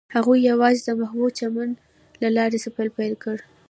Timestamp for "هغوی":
0.15-0.39